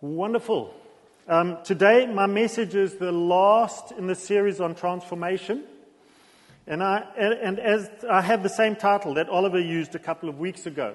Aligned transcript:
Wonderful. 0.00 0.72
Um, 1.26 1.58
today, 1.64 2.06
my 2.06 2.26
message 2.26 2.76
is 2.76 2.94
the 2.94 3.10
last 3.10 3.90
in 3.90 4.06
the 4.06 4.14
series 4.14 4.60
on 4.60 4.76
transformation. 4.76 5.64
And, 6.68 6.84
I, 6.84 7.00
and 7.18 7.58
as 7.58 7.90
I 8.08 8.20
have 8.20 8.44
the 8.44 8.48
same 8.48 8.76
title 8.76 9.14
that 9.14 9.28
Oliver 9.28 9.58
used 9.58 9.96
a 9.96 9.98
couple 9.98 10.28
of 10.28 10.38
weeks 10.38 10.66
ago, 10.66 10.94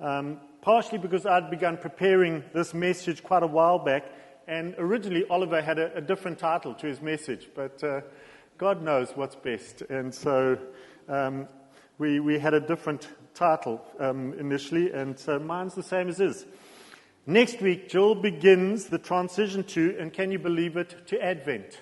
um, 0.00 0.38
partially 0.62 0.98
because 0.98 1.26
I'd 1.26 1.50
begun 1.50 1.76
preparing 1.76 2.44
this 2.54 2.72
message 2.72 3.24
quite 3.24 3.42
a 3.42 3.48
while 3.48 3.80
back. 3.80 4.04
And 4.46 4.76
originally, 4.78 5.24
Oliver 5.28 5.60
had 5.60 5.80
a, 5.80 5.96
a 5.96 6.00
different 6.00 6.38
title 6.38 6.72
to 6.74 6.86
his 6.86 7.02
message, 7.02 7.48
but 7.52 7.82
uh, 7.82 8.02
God 8.58 8.80
knows 8.80 9.10
what's 9.16 9.34
best. 9.34 9.82
And 9.82 10.14
so 10.14 10.56
um, 11.08 11.48
we, 11.98 12.20
we 12.20 12.38
had 12.38 12.54
a 12.54 12.60
different 12.60 13.08
title 13.34 13.84
um, 13.98 14.34
initially, 14.38 14.92
and 14.92 15.18
so 15.18 15.40
mine's 15.40 15.74
the 15.74 15.82
same 15.82 16.08
as 16.08 16.18
his. 16.18 16.46
Next 17.28 17.60
week, 17.60 17.88
Jill 17.88 18.14
begins 18.14 18.84
the 18.84 18.98
transition 18.98 19.64
to, 19.64 19.96
and 19.98 20.12
can 20.12 20.30
you 20.30 20.38
believe 20.38 20.76
it, 20.76 21.08
to 21.08 21.20
Advent, 21.20 21.80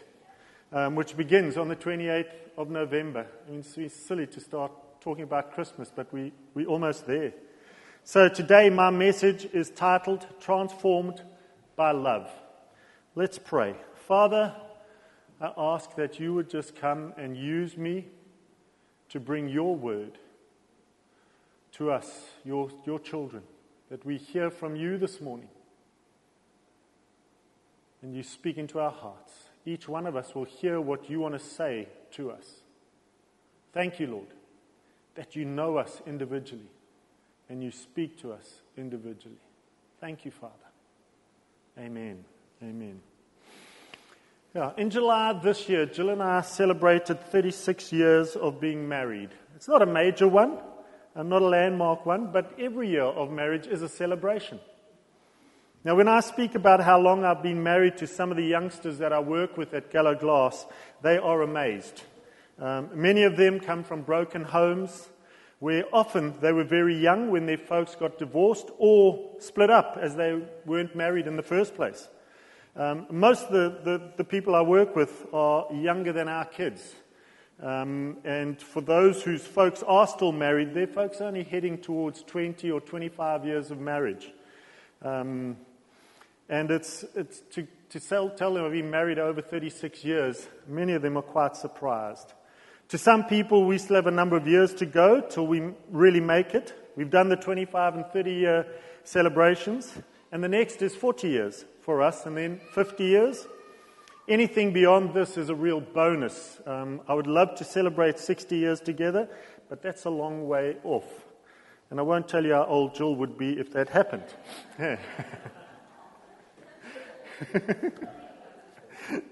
um, 0.73 0.95
which 0.95 1.19
begins 1.19 1.59
on 1.59 1.69
the 1.69 1.77
28th 1.77 2.33
of 2.57 2.71
November. 2.71 3.27
I 3.47 3.51
mean, 3.51 3.62
it's 3.77 3.95
silly 3.95 4.27
to 4.29 4.41
start 4.41 4.73
talking 5.02 5.25
about 5.25 5.52
Christmas, 5.52 5.93
but 5.95 6.11
we, 6.15 6.33
we're 6.55 6.66
almost 6.66 7.07
there. 7.07 7.35
So 8.05 8.30
today, 8.30 8.71
my 8.71 8.88
message 8.88 9.45
is 9.52 9.69
titled 9.69 10.27
Transformed 10.41 11.21
by 11.77 11.91
Love. 11.91 12.30
Let's 13.15 13.38
pray. 13.38 13.74
Father, 14.09 14.55
I 15.43 15.52
ask 15.59 15.95
that 15.97 16.19
you 16.19 16.33
would 16.33 16.49
just 16.49 16.74
come 16.74 17.13
and 17.19 17.37
use 17.37 17.77
me 17.77 18.07
to 19.11 19.21
bring 19.21 19.51
your 19.51 19.77
word 19.77 20.16
to 21.73 21.91
us, 21.91 22.30
your, 22.47 22.71
your 22.87 22.99
children 22.99 23.43
that 23.91 24.05
we 24.05 24.16
hear 24.16 24.51
from 24.51 24.77
you 24.77 24.98
this 24.98 25.20
morning. 25.20 25.48
And 28.02 28.15
you 28.15 28.23
speak 28.23 28.59
into 28.59 28.79
our 28.79 28.91
hearts. 28.91 29.33
Each 29.65 29.88
one 29.88 30.07
of 30.07 30.16
us 30.16 30.35
will 30.35 30.45
hear 30.45 30.80
what 30.80 31.09
you 31.09 31.21
want 31.21 31.35
to 31.35 31.40
say 31.40 31.88
to 32.12 32.30
us. 32.30 32.45
Thank 33.73 33.99
you, 33.99 34.07
Lord, 34.07 34.29
that 35.15 35.35
you 35.35 35.45
know 35.45 35.79
us 35.79 36.02
individually 36.07 36.71
and 37.49 37.62
you 37.62 37.71
speak 37.71 38.21
to 38.21 38.32
us 38.32 38.60
individually. 38.77 39.37
Thank 40.01 40.24
you, 40.24 40.30
Father. 40.30 40.52
Amen. 41.79 42.24
Amen. 42.62 43.01
Yeah, 44.55 44.71
in 44.77 44.90
July 44.90 45.32
this 45.32 45.68
year, 45.68 45.85
Jill 45.85 46.10
and 46.10 46.23
I 46.23 46.40
celebrated 46.43 47.21
36 47.21 47.93
years 47.93 48.37
of 48.37 48.60
being 48.60 48.88
married. 48.88 49.30
It's 49.57 49.66
not 49.66 49.82
a 49.82 49.87
major 49.87 50.29
one, 50.29 50.59
and 51.15 51.29
not 51.29 51.43
a 51.43 51.46
landmark 51.46 52.04
one, 52.04 52.32
but 52.32 52.52
every 52.59 52.90
year 52.90 53.04
of 53.04 53.30
marriage 53.30 53.66
is 53.66 53.82
a 53.82 53.88
celebration. 53.88 54.59
Now, 55.84 55.95
when 55.96 56.09
I 56.09 56.21
speak 56.21 56.54
about 56.54 56.80
how 56.80 56.98
long 56.98 57.24
I've 57.24 57.43
been 57.43 57.62
married 57.62 57.98
to 57.98 58.06
some 58.06 58.30
of 58.30 58.37
the 58.37 58.45
youngsters 58.45 58.98
that 58.98 59.12
I 59.12 59.21
work 59.21 59.56
with 59.56 59.74
at 59.74 59.90
Gallo 59.90 60.15
Glass, 60.15 60.66
they 61.02 61.18
are 61.18 61.43
amazed. 61.43 62.02
Um, 62.59 62.88
many 62.95 63.24
of 63.24 63.37
them 63.37 63.60
come 63.60 63.84
from 63.84 64.03
broken 64.03 64.44
homes 64.44 65.09
where 65.59 65.84
often 65.93 66.34
they 66.41 66.53
were 66.53 66.65
very 66.65 66.97
young 66.97 67.31
when 67.31 67.47
their 67.47 67.59
folks 67.59 67.94
got 67.94 68.19
divorced 68.19 68.71
or 68.78 69.37
split 69.38 69.71
up 69.71 69.99
as 70.00 70.16
they 70.16 70.41
weren't 70.66 70.97
married 70.97 71.26
in 71.26 71.37
the 71.37 71.43
first 71.43 71.75
place. 71.75 72.09
Um, 72.76 73.06
most 73.10 73.44
of 73.44 73.53
the, 73.53 73.78
the, 73.84 74.12
the 74.16 74.25
people 74.25 74.54
I 74.54 74.62
work 74.62 74.97
with 74.97 75.26
are 75.32 75.66
younger 75.72 76.12
than 76.12 76.28
our 76.28 76.44
kids. 76.44 76.94
Um, 77.62 78.19
and 78.25 78.60
for 78.60 78.81
those 78.81 79.22
whose 79.22 79.47
folks 79.47 79.83
are 79.84 80.06
still 80.06 80.33
married, 80.33 80.75
their 80.75 80.87
folks 80.87 81.21
are 81.21 81.28
only 81.28 81.44
heading 81.44 81.78
towards 81.78 82.22
20 82.25 82.71
or 82.71 82.81
25 82.81 83.47
years 83.47 83.71
of 83.71 83.78
marriage. 83.78 84.33
Um, 85.03 85.56
and 86.49 86.71
it's, 86.71 87.05
it's 87.15 87.41
to, 87.53 87.66
to 87.91 88.00
tell, 88.00 88.31
tell 88.31 88.55
them 88.55 88.65
I've 88.65 88.72
been 88.72 88.91
married 88.91 89.19
over 89.19 89.41
36 89.41 90.05
years, 90.05 90.49
many 90.66 90.93
of 90.93 91.03
them 91.03 91.16
are 91.16 91.22
quite 91.22 91.56
surprised. 91.56 92.33
To 92.88 92.99
some 92.99 93.25
people, 93.25 93.65
we 93.65 93.78
still 93.78 93.97
have 93.97 94.06
a 94.06 94.11
number 94.11 94.37
of 94.37 94.47
years 94.47 94.75
to 94.75 94.87
go 94.87 95.21
till 95.21 95.47
we 95.47 95.71
really 95.91 96.21
make 96.21 96.55
it. 96.55 96.75
We've 96.97 97.11
done 97.11 97.28
the 97.28 97.37
25 97.37 97.95
and 97.95 98.07
30 98.07 98.33
year 98.33 98.67
celebrations, 99.05 99.93
and 100.31 100.45
the 100.45 100.49
next 100.49 100.83
is 100.83 100.95
40 100.95 101.28
years 101.28 101.65
for 101.81 102.03
us, 102.03 102.27
and 102.27 102.37
then 102.37 102.61
50 102.75 103.05
years. 103.05 103.47
Anything 104.27 104.73
beyond 104.73 105.12
this 105.12 105.37
is 105.37 105.51
a 105.51 105.55
real 105.55 105.81
bonus. 105.81 106.61
Um, 106.67 107.03
I 107.07 107.15
would 107.15 107.27
love 107.27 107.55
to 107.57 107.65
celebrate 107.65 108.19
60 108.19 108.57
years 108.57 108.81
together, 108.81 109.29
but 109.69 109.83
that's 109.83 110.05
a 110.07 110.11
long 110.11 110.49
way 110.49 110.77
off. 110.83 111.27
And 111.91 112.01
I 112.01 112.03
won't 112.03 112.27
tell 112.27 112.45
you 112.45 112.55
how 112.55 112.65
old 112.65 112.95
Jill 112.95 113.15
would 113.17 113.37
be 113.37 113.59
if 113.59 113.73
that 113.73 113.91
happened. 113.91 114.25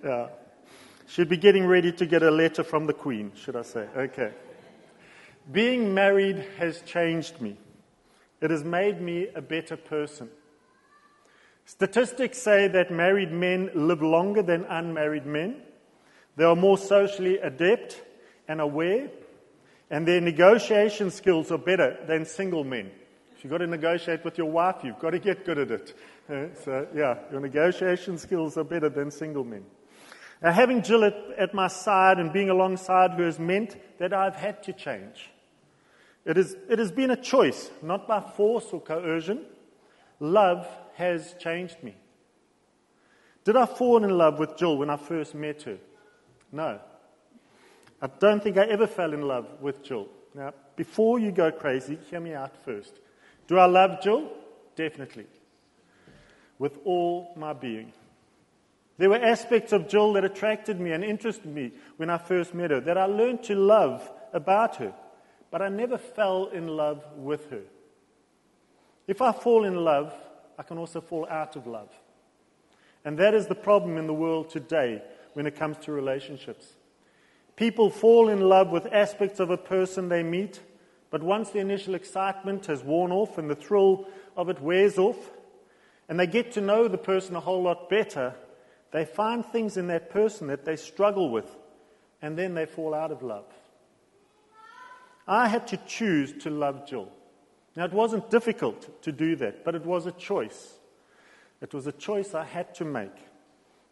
Yeah. 0.04 0.28
She'd 1.06 1.28
be 1.28 1.36
getting 1.36 1.66
ready 1.66 1.92
to 1.92 2.06
get 2.06 2.22
a 2.22 2.31
letter 2.31 2.64
from 2.64 2.86
the 2.86 2.92
Queen, 2.92 3.32
should 3.34 3.56
I 3.56 3.62
say. 3.62 3.88
Okay. 3.97 4.32
Being 5.50 5.92
married 5.92 6.44
has 6.58 6.81
changed 6.82 7.41
me. 7.41 7.58
It 8.41 8.50
has 8.50 8.64
made 8.64 9.00
me 9.00 9.28
a 9.34 9.42
better 9.42 9.76
person. 9.76 10.31
Statistics 11.64 12.38
say 12.38 12.68
that 12.68 12.90
married 12.90 13.32
men 13.32 13.70
live 13.74 14.02
longer 14.02 14.42
than 14.42 14.64
unmarried 14.68 15.26
men. 15.26 15.62
They 16.36 16.44
are 16.44 16.56
more 16.56 16.78
socially 16.78 17.38
adept 17.38 18.02
and 18.48 18.60
aware, 18.60 19.10
and 19.90 20.06
their 20.06 20.20
negotiation 20.20 21.10
skills 21.10 21.50
are 21.50 21.58
better 21.58 21.98
than 22.06 22.24
single 22.24 22.64
men. 22.64 22.90
If 23.36 23.44
you've 23.44 23.50
got 23.50 23.58
to 23.58 23.66
negotiate 23.66 24.24
with 24.24 24.38
your 24.38 24.50
wife, 24.50 24.76
you've 24.82 24.98
got 24.98 25.10
to 25.10 25.18
get 25.18 25.44
good 25.44 25.58
at 25.58 25.70
it. 25.70 25.94
Uh, 26.28 26.46
so, 26.64 26.86
yeah, 26.94 27.18
your 27.30 27.40
negotiation 27.40 28.16
skills 28.18 28.56
are 28.56 28.64
better 28.64 28.88
than 28.88 29.10
single 29.10 29.44
men. 29.44 29.64
Now, 30.40 30.52
having 30.52 30.82
Jill 30.82 31.04
at, 31.04 31.16
at 31.38 31.54
my 31.54 31.68
side 31.68 32.18
and 32.18 32.32
being 32.32 32.50
alongside 32.50 33.12
her 33.12 33.24
has 33.24 33.38
meant 33.38 33.76
that 33.98 34.12
I've 34.12 34.34
had 34.34 34.62
to 34.64 34.72
change. 34.72 35.30
It, 36.24 36.38
is, 36.38 36.56
it 36.68 36.78
has 36.78 36.90
been 36.90 37.10
a 37.10 37.16
choice, 37.16 37.70
not 37.82 38.06
by 38.08 38.20
force 38.20 38.66
or 38.72 38.80
coercion. 38.80 39.44
Love 40.22 40.68
has 40.94 41.34
changed 41.40 41.82
me. 41.82 41.96
Did 43.42 43.56
I 43.56 43.66
fall 43.66 44.04
in 44.04 44.10
love 44.10 44.38
with 44.38 44.56
Jill 44.56 44.78
when 44.78 44.88
I 44.88 44.96
first 44.96 45.34
met 45.34 45.62
her? 45.62 45.78
No. 46.52 46.78
I 48.00 48.06
don't 48.06 48.40
think 48.40 48.56
I 48.56 48.66
ever 48.66 48.86
fell 48.86 49.14
in 49.14 49.22
love 49.22 49.48
with 49.60 49.82
Jill. 49.82 50.06
Now, 50.32 50.54
before 50.76 51.18
you 51.18 51.32
go 51.32 51.50
crazy, 51.50 51.98
hear 52.08 52.20
me 52.20 52.34
out 52.34 52.52
first. 52.64 53.00
Do 53.48 53.58
I 53.58 53.66
love 53.66 54.00
Jill? 54.00 54.30
Definitely. 54.76 55.26
With 56.56 56.78
all 56.84 57.32
my 57.36 57.52
being. 57.52 57.92
There 58.98 59.10
were 59.10 59.16
aspects 59.16 59.72
of 59.72 59.88
Jill 59.88 60.12
that 60.12 60.24
attracted 60.24 60.78
me 60.78 60.92
and 60.92 61.02
interested 61.02 61.52
me 61.52 61.72
when 61.96 62.10
I 62.10 62.18
first 62.18 62.54
met 62.54 62.70
her, 62.70 62.78
that 62.78 62.96
I 62.96 63.06
learned 63.06 63.42
to 63.44 63.56
love 63.56 64.08
about 64.32 64.76
her, 64.76 64.94
but 65.50 65.62
I 65.62 65.68
never 65.68 65.98
fell 65.98 66.46
in 66.46 66.68
love 66.68 67.04
with 67.16 67.50
her. 67.50 67.62
If 69.12 69.20
I 69.20 69.30
fall 69.30 69.66
in 69.66 69.74
love, 69.74 70.14
I 70.58 70.62
can 70.62 70.78
also 70.78 71.02
fall 71.02 71.26
out 71.28 71.54
of 71.54 71.66
love. 71.66 71.90
And 73.04 73.18
that 73.18 73.34
is 73.34 73.46
the 73.46 73.54
problem 73.54 73.98
in 73.98 74.06
the 74.06 74.14
world 74.14 74.48
today 74.48 75.02
when 75.34 75.46
it 75.46 75.54
comes 75.54 75.76
to 75.80 75.92
relationships. 75.92 76.64
People 77.54 77.90
fall 77.90 78.30
in 78.30 78.40
love 78.40 78.70
with 78.70 78.90
aspects 78.90 79.38
of 79.38 79.50
a 79.50 79.58
person 79.58 80.08
they 80.08 80.22
meet, 80.22 80.60
but 81.10 81.22
once 81.22 81.50
the 81.50 81.58
initial 81.58 81.94
excitement 81.94 82.64
has 82.64 82.82
worn 82.82 83.12
off 83.12 83.36
and 83.36 83.50
the 83.50 83.54
thrill 83.54 84.08
of 84.34 84.48
it 84.48 84.62
wears 84.62 84.96
off, 84.96 85.30
and 86.08 86.18
they 86.18 86.26
get 86.26 86.52
to 86.52 86.62
know 86.62 86.88
the 86.88 86.96
person 86.96 87.36
a 87.36 87.40
whole 87.40 87.62
lot 87.62 87.90
better, 87.90 88.34
they 88.92 89.04
find 89.04 89.44
things 89.44 89.76
in 89.76 89.88
that 89.88 90.08
person 90.08 90.46
that 90.46 90.64
they 90.64 90.76
struggle 90.76 91.28
with, 91.28 91.54
and 92.22 92.38
then 92.38 92.54
they 92.54 92.64
fall 92.64 92.94
out 92.94 93.12
of 93.12 93.22
love. 93.22 93.44
I 95.28 95.48
had 95.48 95.66
to 95.66 95.76
choose 95.86 96.32
to 96.44 96.48
love 96.48 96.88
Jill. 96.88 97.12
Now, 97.74 97.84
it 97.84 97.92
wasn't 97.92 98.30
difficult 98.30 99.02
to 99.02 99.12
do 99.12 99.36
that, 99.36 99.64
but 99.64 99.74
it 99.74 99.84
was 99.84 100.06
a 100.06 100.12
choice. 100.12 100.74
It 101.60 101.72
was 101.72 101.86
a 101.86 101.92
choice 101.92 102.34
I 102.34 102.44
had 102.44 102.74
to 102.76 102.84
make. 102.84 103.14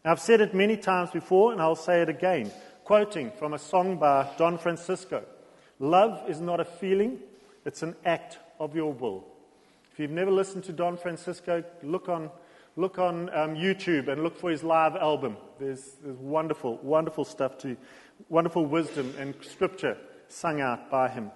Now, 0.04 0.12
I've 0.12 0.20
said 0.20 0.40
it 0.40 0.54
many 0.54 0.76
times 0.76 1.10
before, 1.10 1.52
and 1.52 1.60
I'll 1.60 1.76
say 1.76 2.02
it 2.02 2.08
again, 2.08 2.50
quoting 2.84 3.30
from 3.38 3.54
a 3.54 3.58
song 3.58 3.96
by 3.96 4.28
Don 4.36 4.58
Francisco 4.58 5.24
Love 5.78 6.28
is 6.28 6.42
not 6.42 6.60
a 6.60 6.64
feeling, 6.64 7.18
it's 7.64 7.82
an 7.82 7.96
act 8.04 8.38
of 8.58 8.76
your 8.76 8.92
will. 8.92 9.24
If 9.92 9.98
you've 9.98 10.10
never 10.10 10.30
listened 10.30 10.64
to 10.64 10.72
Don 10.74 10.98
Francisco, 10.98 11.64
look 11.82 12.10
on, 12.10 12.30
look 12.76 12.98
on 12.98 13.30
um, 13.30 13.54
YouTube 13.54 14.08
and 14.08 14.22
look 14.22 14.36
for 14.36 14.50
his 14.50 14.62
live 14.62 14.94
album. 14.94 15.38
There's, 15.58 15.96
there's 16.02 16.18
wonderful, 16.18 16.78
wonderful 16.82 17.24
stuff 17.24 17.56
to, 17.58 17.78
wonderful 18.28 18.66
wisdom 18.66 19.14
and 19.18 19.34
scripture 19.40 19.96
sung 20.28 20.60
out 20.60 20.90
by 20.90 21.08
him. 21.08 21.30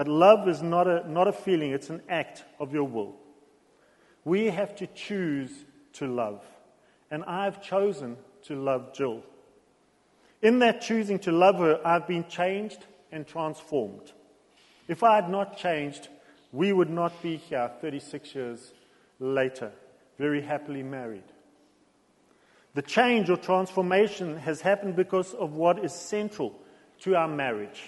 But 0.00 0.08
love 0.08 0.48
is 0.48 0.62
not 0.62 0.88
a, 0.88 1.06
not 1.06 1.28
a 1.28 1.32
feeling, 1.32 1.72
it's 1.72 1.90
an 1.90 2.00
act 2.08 2.44
of 2.58 2.72
your 2.72 2.84
will. 2.84 3.16
We 4.24 4.46
have 4.46 4.74
to 4.76 4.86
choose 4.86 5.50
to 5.92 6.06
love. 6.06 6.42
And 7.10 7.22
I've 7.24 7.62
chosen 7.62 8.16
to 8.44 8.56
love 8.56 8.94
Jill. 8.94 9.22
In 10.40 10.60
that 10.60 10.80
choosing 10.80 11.18
to 11.18 11.32
love 11.32 11.56
her, 11.56 11.86
I've 11.86 12.06
been 12.06 12.26
changed 12.28 12.86
and 13.12 13.26
transformed. 13.26 14.12
If 14.88 15.02
I 15.02 15.16
had 15.16 15.28
not 15.28 15.58
changed, 15.58 16.08
we 16.50 16.72
would 16.72 16.88
not 16.88 17.20
be 17.22 17.36
here 17.36 17.70
36 17.82 18.34
years 18.34 18.72
later, 19.18 19.70
very 20.16 20.40
happily 20.40 20.82
married. 20.82 21.30
The 22.72 22.80
change 22.80 23.28
or 23.28 23.36
transformation 23.36 24.38
has 24.38 24.62
happened 24.62 24.96
because 24.96 25.34
of 25.34 25.52
what 25.52 25.84
is 25.84 25.92
central 25.92 26.58
to 27.00 27.16
our 27.16 27.28
marriage. 27.28 27.82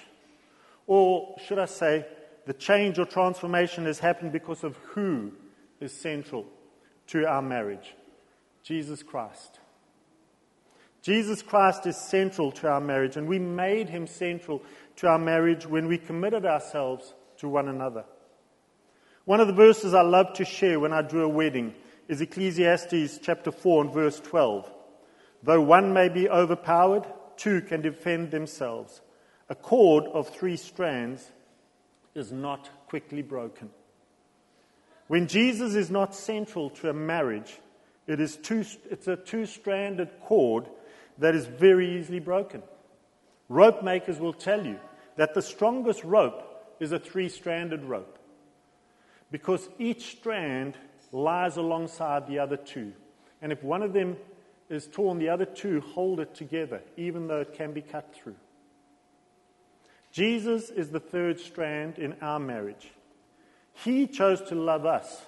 Or 0.94 1.36
should 1.46 1.58
I 1.58 1.64
say, 1.64 2.04
the 2.44 2.52
change 2.52 2.98
or 2.98 3.06
transformation 3.06 3.86
has 3.86 3.98
happened 3.98 4.30
because 4.30 4.62
of 4.62 4.76
who 4.92 5.32
is 5.80 5.90
central 5.90 6.44
to 7.06 7.26
our 7.26 7.40
marriage 7.40 7.94
Jesus 8.62 9.02
Christ. 9.02 9.58
Jesus 11.00 11.40
Christ 11.40 11.86
is 11.86 11.96
central 11.96 12.52
to 12.52 12.68
our 12.68 12.80
marriage, 12.80 13.16
and 13.16 13.26
we 13.26 13.38
made 13.38 13.88
him 13.88 14.06
central 14.06 14.62
to 14.96 15.06
our 15.06 15.18
marriage 15.18 15.66
when 15.66 15.86
we 15.86 15.96
committed 15.96 16.44
ourselves 16.44 17.14
to 17.38 17.48
one 17.48 17.68
another. 17.68 18.04
One 19.24 19.40
of 19.40 19.46
the 19.46 19.54
verses 19.54 19.94
I 19.94 20.02
love 20.02 20.34
to 20.34 20.44
share 20.44 20.78
when 20.78 20.92
I 20.92 21.00
do 21.00 21.22
a 21.22 21.28
wedding 21.28 21.74
is 22.06 22.20
Ecclesiastes 22.20 23.18
chapter 23.22 23.50
4 23.50 23.84
and 23.84 23.94
verse 23.94 24.20
12. 24.20 24.70
Though 25.42 25.62
one 25.62 25.94
may 25.94 26.10
be 26.10 26.28
overpowered, 26.28 27.06
two 27.38 27.62
can 27.62 27.80
defend 27.80 28.30
themselves. 28.30 29.00
A 29.52 29.54
cord 29.54 30.06
of 30.06 30.30
three 30.30 30.56
strands 30.56 31.30
is 32.14 32.32
not 32.32 32.70
quickly 32.86 33.20
broken. 33.20 33.68
When 35.08 35.26
Jesus 35.26 35.74
is 35.74 35.90
not 35.90 36.14
central 36.14 36.70
to 36.70 36.88
a 36.88 36.94
marriage, 36.94 37.58
it 38.06 38.18
is 38.18 38.38
two, 38.38 38.64
it's 38.90 39.08
a 39.08 39.16
two 39.16 39.44
stranded 39.44 40.08
cord 40.22 40.70
that 41.18 41.34
is 41.34 41.44
very 41.44 41.98
easily 41.98 42.18
broken. 42.18 42.62
Rope 43.50 43.82
makers 43.82 44.18
will 44.18 44.32
tell 44.32 44.64
you 44.64 44.80
that 45.16 45.34
the 45.34 45.42
strongest 45.42 46.02
rope 46.02 46.74
is 46.80 46.92
a 46.92 46.98
three 46.98 47.28
stranded 47.28 47.84
rope 47.84 48.18
because 49.30 49.68
each 49.78 50.12
strand 50.16 50.78
lies 51.12 51.58
alongside 51.58 52.26
the 52.26 52.38
other 52.38 52.56
two. 52.56 52.94
And 53.42 53.52
if 53.52 53.62
one 53.62 53.82
of 53.82 53.92
them 53.92 54.16
is 54.70 54.86
torn, 54.86 55.18
the 55.18 55.28
other 55.28 55.44
two 55.44 55.82
hold 55.82 56.20
it 56.20 56.34
together, 56.34 56.80
even 56.96 57.28
though 57.28 57.42
it 57.42 57.52
can 57.52 57.72
be 57.72 57.82
cut 57.82 58.14
through. 58.14 58.36
Jesus 60.12 60.68
is 60.68 60.90
the 60.90 61.00
third 61.00 61.40
strand 61.40 61.98
in 61.98 62.14
our 62.20 62.38
marriage. 62.38 62.92
He 63.72 64.06
chose 64.06 64.42
to 64.42 64.54
love 64.54 64.84
us, 64.84 65.22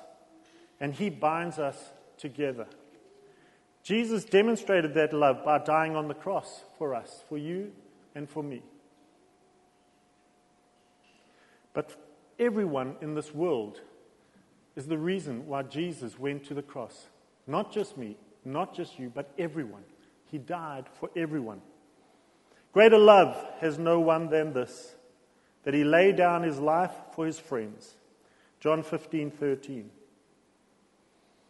and 0.78 0.92
He 0.92 1.08
binds 1.08 1.58
us 1.58 1.76
together. 2.18 2.66
Jesus 3.82 4.24
demonstrated 4.24 4.94
that 4.94 5.12
love 5.12 5.44
by 5.44 5.58
dying 5.58 5.96
on 5.96 6.08
the 6.08 6.14
cross 6.14 6.62
for 6.78 6.94
us, 6.94 7.22
for 7.28 7.38
you 7.38 7.72
and 8.14 8.28
for 8.28 8.42
me. 8.42 8.62
But 11.72 11.96
everyone 12.38 12.96
in 13.00 13.14
this 13.14 13.34
world 13.34 13.80
is 14.76 14.86
the 14.86 14.98
reason 14.98 15.46
why 15.46 15.62
Jesus 15.62 16.18
went 16.18 16.44
to 16.46 16.54
the 16.54 16.62
cross. 16.62 17.06
Not 17.46 17.72
just 17.72 17.96
me, 17.96 18.16
not 18.44 18.74
just 18.74 18.98
you, 18.98 19.10
but 19.14 19.32
everyone. 19.38 19.82
He 20.30 20.38
died 20.38 20.86
for 20.98 21.10
everyone. 21.16 21.60
Greater 22.74 22.98
love 22.98 23.36
has 23.60 23.78
no 23.78 24.00
one 24.00 24.28
than 24.28 24.52
this, 24.52 24.96
that 25.62 25.74
he 25.74 25.84
laid 25.84 26.16
down 26.16 26.42
his 26.42 26.58
life 26.58 26.90
for 27.14 27.24
his 27.24 27.38
friends. 27.38 27.94
John 28.58 28.82
15, 28.82 29.30
13. 29.30 29.90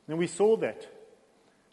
And 0.06 0.18
we 0.18 0.26
saw 0.26 0.58
that. 0.58 0.86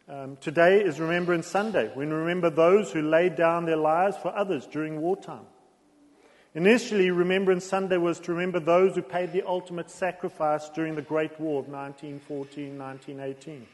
Um, 0.07 0.37
today 0.37 0.81
is 0.81 1.01
Remembrance 1.01 1.47
Sunday. 1.47 1.91
We 1.93 2.05
remember 2.05 2.49
those 2.49 2.93
who 2.93 3.01
laid 3.01 3.35
down 3.35 3.65
their 3.65 3.75
lives 3.75 4.15
for 4.15 4.33
others 4.33 4.65
during 4.67 5.01
wartime. 5.01 5.45
Initially, 6.55 7.11
Remembrance 7.11 7.65
Sunday 7.65 7.97
was 7.97 8.21
to 8.21 8.31
remember 8.31 8.61
those 8.61 8.95
who 8.95 9.01
paid 9.01 9.33
the 9.33 9.45
ultimate 9.45 9.91
sacrifice 9.91 10.69
during 10.69 10.95
the 10.95 11.01
Great 11.01 11.37
War 11.41 11.59
of 11.59 11.67
1914 11.67 12.77
1918. 12.77 13.67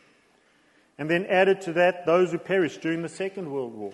And 0.98 1.08
then 1.08 1.28
added 1.28 1.62
to 1.62 1.74
that 1.74 2.08
those 2.08 2.32
who 2.32 2.40
perished 2.40 2.82
during 2.82 3.04
the 3.04 3.10
Second 3.10 3.52
World 3.52 3.76
War. 3.76 3.94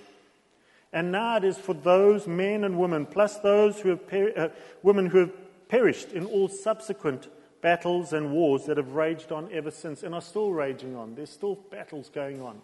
And 0.94 1.12
now 1.12 1.38
it 1.38 1.44
is 1.44 1.58
for 1.58 1.74
those 1.74 2.28
men 2.28 2.64
and 2.64 2.78
women, 2.78 3.08
plus 3.08 3.40
those 3.40 3.80
who 3.80 3.90
have 3.90 4.08
per- 4.08 4.34
uh, 4.38 4.50
women 4.84 5.08
who 5.08 5.18
have 5.18 5.68
perished 5.68 6.12
in 6.12 6.26
all 6.26 6.48
subsequent 6.48 7.28
battles 7.62 8.14
and 8.14 8.32
wars 8.32 8.66
that 8.66 8.78
have 8.78 8.92
raged 8.92 9.32
on 9.32 9.50
ever 9.52 9.72
since 9.72 10.04
and 10.04 10.14
are 10.14 10.22
still 10.22 10.52
raging 10.52 10.96
on. 10.96 11.16
There's 11.16 11.32
still 11.32 11.56
battles 11.56 12.10
going 12.10 12.42
on, 12.42 12.62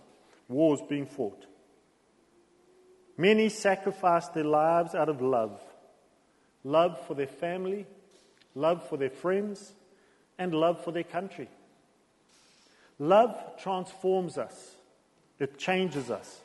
wars 0.47 0.79
being 0.87 1.07
fought. 1.07 1.47
Many 3.17 3.49
sacrificed 3.49 4.35
their 4.35 4.43
lives 4.43 4.93
out 4.93 5.09
of 5.09 5.21
love 5.21 5.59
love 6.63 6.99
for 7.07 7.15
their 7.15 7.25
family, 7.25 7.87
love 8.53 8.87
for 8.89 8.97
their 8.97 9.09
friends, 9.09 9.73
and 10.37 10.53
love 10.53 10.83
for 10.83 10.91
their 10.91 11.03
country. 11.03 11.47
Love 12.99 13.35
transforms 13.57 14.37
us, 14.37 14.75
it 15.39 15.57
changes 15.57 16.11
us. 16.11 16.41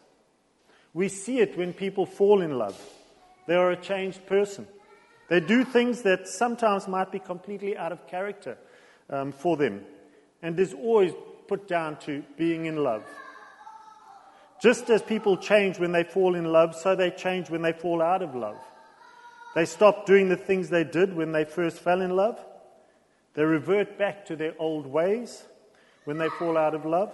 We 0.95 1.09
see 1.09 1.41
it 1.41 1.59
when 1.59 1.73
people 1.73 2.07
fall 2.07 2.41
in 2.41 2.57
love. 2.57 2.81
They 3.47 3.57
are 3.57 3.73
a 3.73 3.77
changed 3.77 4.25
person. 4.27 4.67
They 5.29 5.41
do 5.41 5.65
things 5.65 6.03
that 6.03 6.29
sometimes 6.29 6.87
might 6.87 7.11
be 7.11 7.19
completely 7.19 7.77
out 7.77 7.93
of 7.93 8.07
character 8.07 8.57
um, 9.11 9.33
for 9.33 9.57
them. 9.57 9.85
And 10.41 10.59
is 10.59 10.73
always 10.73 11.13
put 11.49 11.67
down 11.67 11.99
to 12.01 12.23
being 12.39 12.67
in 12.67 12.77
love. 12.77 13.05
Just 14.63 14.89
as 14.89 15.03
people 15.03 15.37
change 15.37 15.79
when 15.79 15.93
they 15.93 16.05
fall 16.05 16.35
in 16.35 16.45
love, 16.45 16.75
so 16.77 16.95
they 16.95 17.11
change 17.11 17.51
when 17.51 17.63
they 17.63 17.73
fall 17.73 18.01
out 18.01 18.23
of 18.23 18.35
love. 18.35 18.57
They 19.55 19.65
stop 19.65 20.07
doing 20.07 20.29
the 20.29 20.37
things 20.37 20.69
they 20.69 20.85
did 20.85 21.15
when 21.15 21.33
they 21.33 21.45
first 21.45 21.79
fell 21.79 22.01
in 22.01 22.15
love. 22.15 22.39
They 23.35 23.45
revert 23.45 23.99
back 23.99 24.27
to 24.27 24.37
their 24.37 24.55
old 24.59 24.87
ways 24.87 25.45
when 26.05 26.19
they 26.19 26.29
fall 26.39 26.57
out 26.57 26.75
of 26.75 26.85
love. 26.85 27.13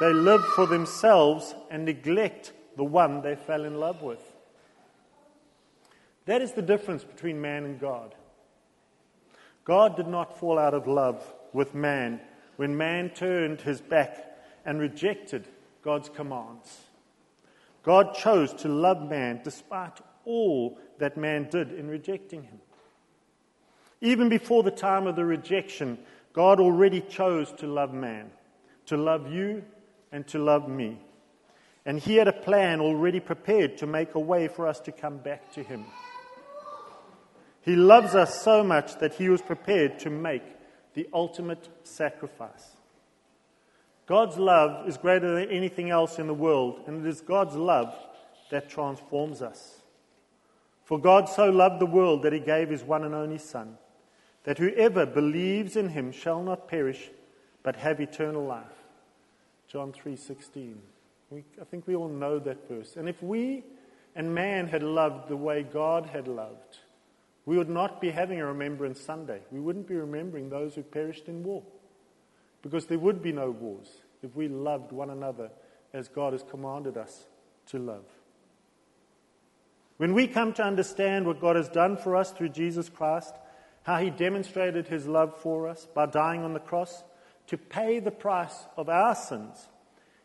They 0.00 0.12
live 0.12 0.44
for 0.44 0.66
themselves 0.66 1.54
and 1.70 1.84
neglect 1.84 2.52
the 2.76 2.84
one 2.84 3.22
they 3.22 3.36
fell 3.36 3.64
in 3.64 3.78
love 3.78 4.02
with. 4.02 4.20
That 6.26 6.42
is 6.42 6.52
the 6.52 6.62
difference 6.62 7.04
between 7.04 7.40
man 7.40 7.64
and 7.64 7.78
God. 7.78 8.14
God 9.64 9.96
did 9.96 10.08
not 10.08 10.38
fall 10.38 10.58
out 10.58 10.74
of 10.74 10.86
love 10.86 11.22
with 11.52 11.74
man 11.74 12.20
when 12.56 12.76
man 12.76 13.10
turned 13.10 13.60
his 13.60 13.80
back 13.80 14.36
and 14.64 14.80
rejected 14.80 15.46
God's 15.82 16.08
commands. 16.08 16.80
God 17.82 18.14
chose 18.14 18.52
to 18.54 18.68
love 18.68 19.02
man 19.08 19.40
despite 19.44 20.00
all 20.24 20.78
that 20.98 21.16
man 21.16 21.48
did 21.50 21.72
in 21.72 21.88
rejecting 21.88 22.42
him. 22.42 22.60
Even 24.00 24.28
before 24.28 24.62
the 24.62 24.70
time 24.70 25.06
of 25.06 25.16
the 25.16 25.24
rejection, 25.24 25.98
God 26.32 26.60
already 26.60 27.00
chose 27.00 27.52
to 27.58 27.66
love 27.66 27.92
man, 27.92 28.30
to 28.86 28.96
love 28.96 29.30
you 29.32 29.64
and 30.12 30.26
to 30.28 30.38
love 30.38 30.68
me. 30.68 30.98
And 31.86 31.98
he 31.98 32.16
had 32.16 32.28
a 32.28 32.32
plan 32.32 32.80
already 32.80 33.20
prepared 33.20 33.78
to 33.78 33.86
make 33.86 34.14
a 34.14 34.20
way 34.20 34.48
for 34.48 34.66
us 34.66 34.80
to 34.80 34.92
come 34.92 35.18
back 35.18 35.52
to 35.52 35.62
him. 35.62 35.84
He 37.60 37.76
loves 37.76 38.14
us 38.14 38.42
so 38.42 38.62
much 38.62 38.98
that 38.98 39.14
he 39.14 39.28
was 39.28 39.42
prepared 39.42 39.98
to 40.00 40.10
make 40.10 40.42
the 40.94 41.08
ultimate 41.12 41.68
sacrifice. 41.82 42.76
God's 44.06 44.36
love 44.36 44.86
is 44.86 44.98
greater 44.98 45.34
than 45.34 45.50
anything 45.50 45.90
else 45.90 46.18
in 46.18 46.26
the 46.26 46.34
world, 46.34 46.84
and 46.86 47.04
it 47.04 47.08
is 47.08 47.20
God's 47.20 47.56
love 47.56 47.94
that 48.50 48.68
transforms 48.68 49.40
us. 49.40 49.80
For 50.84 50.98
God 50.98 51.28
so 51.28 51.48
loved 51.48 51.80
the 51.80 51.86
world 51.86 52.22
that 52.22 52.34
he 52.34 52.40
gave 52.40 52.68
his 52.68 52.84
one 52.84 53.04
and 53.04 53.14
only 53.14 53.38
Son, 53.38 53.78
that 54.44 54.58
whoever 54.58 55.06
believes 55.06 55.74
in 55.74 55.88
him 55.88 56.12
shall 56.12 56.42
not 56.42 56.68
perish, 56.68 57.10
but 57.62 57.76
have 57.76 57.98
eternal 58.00 58.44
life. 58.44 58.84
John 59.68 59.92
3:16. 59.92 60.93
I 61.60 61.64
think 61.64 61.86
we 61.86 61.96
all 61.96 62.08
know 62.08 62.38
that 62.38 62.68
verse. 62.68 62.96
And 62.96 63.08
if 63.08 63.22
we 63.22 63.64
and 64.14 64.34
man 64.34 64.68
had 64.68 64.82
loved 64.82 65.28
the 65.28 65.36
way 65.36 65.62
God 65.62 66.06
had 66.06 66.28
loved, 66.28 66.78
we 67.46 67.58
would 67.58 67.68
not 67.68 68.00
be 68.00 68.10
having 68.10 68.40
a 68.40 68.46
Remembrance 68.46 69.00
Sunday. 69.00 69.40
We 69.50 69.60
wouldn't 69.60 69.88
be 69.88 69.96
remembering 69.96 70.48
those 70.48 70.74
who 70.74 70.82
perished 70.82 71.28
in 71.28 71.42
war. 71.42 71.62
Because 72.62 72.86
there 72.86 72.98
would 72.98 73.22
be 73.22 73.32
no 73.32 73.50
wars 73.50 73.88
if 74.22 74.34
we 74.34 74.48
loved 74.48 74.92
one 74.92 75.10
another 75.10 75.50
as 75.92 76.08
God 76.08 76.32
has 76.32 76.42
commanded 76.42 76.96
us 76.96 77.26
to 77.66 77.78
love. 77.78 78.04
When 79.98 80.14
we 80.14 80.26
come 80.26 80.52
to 80.54 80.64
understand 80.64 81.26
what 81.26 81.40
God 81.40 81.56
has 81.56 81.68
done 81.68 81.96
for 81.96 82.16
us 82.16 82.32
through 82.32 82.48
Jesus 82.48 82.88
Christ, 82.88 83.34
how 83.84 83.98
he 83.98 84.10
demonstrated 84.10 84.88
his 84.88 85.06
love 85.06 85.36
for 85.40 85.68
us 85.68 85.86
by 85.94 86.06
dying 86.06 86.42
on 86.42 86.54
the 86.54 86.60
cross 86.60 87.04
to 87.48 87.58
pay 87.58 88.00
the 88.00 88.10
price 88.10 88.56
of 88.76 88.88
our 88.88 89.14
sins, 89.14 89.68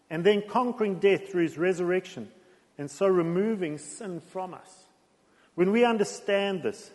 and 0.10 0.24
then 0.24 0.44
conquering 0.48 1.00
death 1.00 1.30
through 1.30 1.44
his 1.44 1.58
resurrection, 1.58 2.30
and 2.78 2.90
so 2.90 3.08
removing 3.08 3.78
sin 3.78 4.20
from 4.20 4.54
us. 4.54 4.86
When 5.56 5.72
we 5.72 5.84
understand 5.84 6.64
this, 6.64 6.92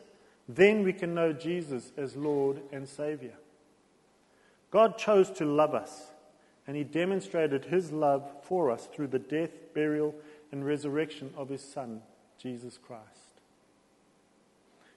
then 0.49 0.83
we 0.83 0.93
can 0.93 1.15
know 1.15 1.33
Jesus 1.33 1.93
as 1.97 2.17
Lord 2.17 2.61
and 2.73 2.89
Savior. 2.89 3.35
God 4.71 4.99
chose 4.99 5.31
to 5.33 5.45
love 5.45 5.75
us, 5.75 6.11
and 6.67 6.77
He 6.77 6.85
demonstrated 6.85 7.67
His 7.67 7.93
love 7.93 8.29
for 8.43 8.71
us 8.71 8.89
through 8.93 9.09
the 9.09 9.19
death, 9.19 9.51
burial, 9.75 10.15
and 10.51 10.65
resurrection 10.65 11.33
of 11.37 11.49
His 11.49 11.63
Son, 11.63 12.03
Jesus 12.39 12.79
Christ. 12.79 13.05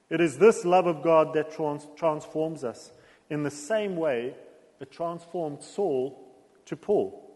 It 0.09 0.21
is 0.21 0.37
this 0.37 0.65
love 0.65 0.87
of 0.87 1.03
God 1.03 1.33
that 1.33 1.51
trans- 1.51 1.87
transforms 1.95 2.63
us 2.63 2.91
in 3.29 3.43
the 3.43 3.51
same 3.51 3.97
way 3.97 4.33
it 4.79 4.91
transformed 4.91 5.61
Saul 5.61 6.17
to 6.65 6.75
Paul. 6.75 7.26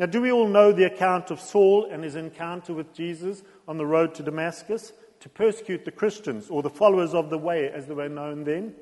Now, 0.00 0.06
do 0.06 0.22
we 0.22 0.32
all 0.32 0.48
know 0.48 0.72
the 0.72 0.84
account 0.84 1.30
of 1.30 1.42
Saul 1.42 1.84
and 1.84 2.02
his 2.02 2.16
encounter 2.16 2.72
with 2.72 2.94
Jesus 2.94 3.42
on 3.68 3.76
the 3.76 3.84
road 3.84 4.14
to 4.14 4.22
Damascus 4.22 4.94
to 5.20 5.28
persecute 5.28 5.84
the 5.84 5.90
Christians 5.90 6.48
or 6.48 6.62
the 6.62 6.70
followers 6.70 7.12
of 7.12 7.28
the 7.28 7.36
way 7.36 7.70
as 7.70 7.84
they 7.84 7.92
were 7.92 8.08
known 8.08 8.44
then? 8.44 8.74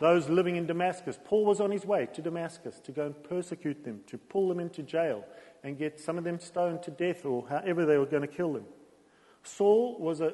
Those 0.00 0.30
living 0.30 0.56
in 0.56 0.64
Damascus. 0.64 1.18
Paul 1.26 1.44
was 1.44 1.60
on 1.60 1.70
his 1.70 1.84
way 1.84 2.08
to 2.14 2.22
Damascus 2.22 2.80
to 2.84 2.90
go 2.90 3.04
and 3.04 3.22
persecute 3.22 3.84
them, 3.84 4.00
to 4.06 4.16
pull 4.16 4.48
them 4.48 4.60
into 4.60 4.82
jail 4.82 5.26
and 5.62 5.76
get 5.76 6.00
some 6.00 6.16
of 6.16 6.24
them 6.24 6.40
stoned 6.40 6.82
to 6.84 6.90
death 6.90 7.26
or 7.26 7.46
however 7.46 7.84
they 7.84 7.98
were 7.98 8.06
going 8.06 8.22
to 8.22 8.26
kill 8.26 8.54
them. 8.54 8.64
Saul 9.42 9.98
was 9.98 10.22
a, 10.22 10.32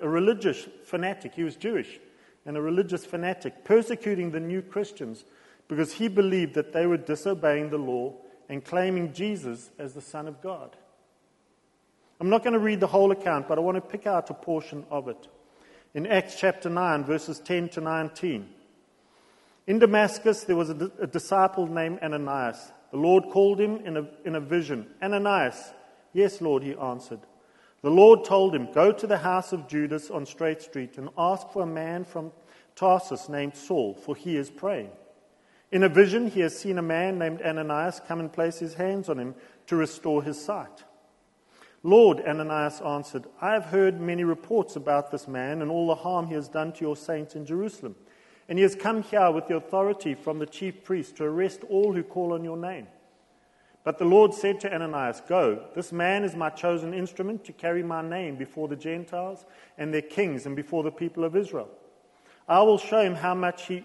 a, 0.00 0.08
religious 0.08 0.66
fanatic. 0.84 1.34
He 1.34 1.44
was 1.44 1.54
Jewish 1.54 2.00
and 2.46 2.56
a 2.56 2.62
religious 2.62 3.04
fanatic, 3.04 3.62
persecuting 3.62 4.30
the 4.30 4.40
new 4.40 4.62
Christians 4.62 5.26
because 5.68 5.92
he 5.92 6.08
believed 6.08 6.54
that 6.54 6.72
they 6.72 6.86
were 6.86 6.96
disobeying 6.96 7.68
the 7.68 7.76
law 7.76 8.14
and 8.48 8.64
claiming 8.64 9.12
Jesus 9.12 9.70
as 9.78 9.94
the 9.94 10.00
Son 10.00 10.26
of 10.26 10.40
God. 10.40 10.76
I'm 12.20 12.30
not 12.30 12.42
going 12.42 12.54
to 12.54 12.58
read 12.58 12.80
the 12.80 12.86
whole 12.86 13.12
account, 13.12 13.46
but 13.46 13.58
I 13.58 13.60
want 13.60 13.76
to 13.76 13.80
pick 13.80 14.06
out 14.06 14.30
a 14.30 14.34
portion 14.34 14.84
of 14.90 15.08
it. 15.08 15.28
In 15.94 16.06
Acts 16.06 16.36
chapter 16.38 16.68
9, 16.68 17.04
verses 17.04 17.38
10 17.40 17.68
to 17.70 17.80
19. 17.80 18.48
In 19.66 19.78
Damascus, 19.78 20.44
there 20.44 20.56
was 20.56 20.70
a, 20.70 20.90
a 21.00 21.06
disciple 21.06 21.66
named 21.66 22.00
Ananias. 22.02 22.72
The 22.90 22.96
Lord 22.96 23.24
called 23.30 23.60
him 23.60 23.76
in 23.84 23.96
a, 23.98 24.08
in 24.24 24.34
a 24.34 24.40
vision. 24.40 24.86
Ananias. 25.02 25.72
Yes, 26.12 26.40
Lord, 26.40 26.62
he 26.62 26.74
answered. 26.74 27.20
The 27.82 27.90
Lord 27.90 28.24
told 28.24 28.54
him, 28.54 28.72
Go 28.72 28.90
to 28.90 29.06
the 29.06 29.18
house 29.18 29.52
of 29.52 29.68
Judas 29.68 30.10
on 30.10 30.26
Straight 30.26 30.62
Street 30.62 30.98
and 30.98 31.10
ask 31.16 31.48
for 31.50 31.62
a 31.62 31.66
man 31.66 32.04
from 32.04 32.32
Tarsus 32.74 33.28
named 33.28 33.56
Saul, 33.56 33.94
for 33.94 34.16
he 34.16 34.36
is 34.36 34.50
praying. 34.50 34.90
In 35.70 35.82
a 35.82 35.88
vision, 35.88 36.28
he 36.28 36.40
has 36.40 36.58
seen 36.58 36.78
a 36.78 36.82
man 36.82 37.18
named 37.18 37.42
Ananias 37.42 38.00
come 38.06 38.20
and 38.20 38.32
place 38.32 38.58
his 38.58 38.74
hands 38.74 39.08
on 39.08 39.18
him 39.18 39.34
to 39.66 39.76
restore 39.76 40.22
his 40.22 40.42
sight. 40.42 40.84
Lord, 41.82 42.20
Ananias 42.20 42.80
answered, 42.80 43.26
I 43.40 43.52
have 43.52 43.66
heard 43.66 44.00
many 44.00 44.24
reports 44.24 44.76
about 44.76 45.10
this 45.10 45.28
man 45.28 45.62
and 45.62 45.70
all 45.70 45.86
the 45.86 45.94
harm 45.94 46.26
he 46.26 46.34
has 46.34 46.48
done 46.48 46.72
to 46.72 46.80
your 46.80 46.96
saints 46.96 47.34
in 47.36 47.46
Jerusalem. 47.46 47.94
And 48.48 48.58
he 48.58 48.62
has 48.62 48.74
come 48.74 49.02
here 49.02 49.30
with 49.30 49.46
the 49.46 49.56
authority 49.56 50.14
from 50.14 50.38
the 50.38 50.46
chief 50.46 50.82
priest 50.82 51.16
to 51.16 51.24
arrest 51.24 51.60
all 51.68 51.92
who 51.92 52.02
call 52.02 52.32
on 52.32 52.44
your 52.44 52.56
name. 52.56 52.88
But 53.84 53.98
the 53.98 54.04
Lord 54.04 54.34
said 54.34 54.60
to 54.60 54.74
Ananias, 54.74 55.22
Go, 55.28 55.66
this 55.74 55.92
man 55.92 56.24
is 56.24 56.34
my 56.34 56.50
chosen 56.50 56.92
instrument 56.92 57.44
to 57.44 57.52
carry 57.52 57.82
my 57.82 58.02
name 58.02 58.36
before 58.36 58.68
the 58.68 58.76
Gentiles 58.76 59.44
and 59.76 59.94
their 59.94 60.02
kings 60.02 60.46
and 60.46 60.56
before 60.56 60.82
the 60.82 60.90
people 60.90 61.24
of 61.24 61.36
Israel. 61.36 61.68
I 62.48 62.62
will 62.62 62.78
show 62.78 63.00
him 63.00 63.14
how 63.14 63.34
much 63.34 63.66
he, 63.66 63.84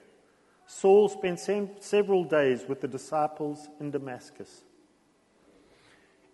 Saul 0.73 1.09
spent 1.09 1.39
several 1.81 2.23
days 2.23 2.65
with 2.67 2.79
the 2.81 2.87
disciples 2.87 3.67
in 3.79 3.91
Damascus. 3.91 4.63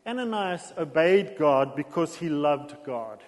Ananias 0.05 0.73
obeyed 0.77 1.37
God 1.37 1.75
because 1.75 2.15
he 2.15 2.29
loved 2.29 2.75
God. 2.85 3.23